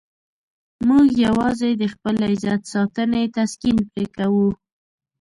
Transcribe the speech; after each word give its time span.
موږ 0.87 1.07
یوازې 1.25 1.69
د 1.81 1.83
خپل 1.93 2.15
عزت 2.29 2.61
ساتنې 2.73 3.23
تسکین 3.37 3.77
پرې 3.91 4.05
کوو. 4.17 4.47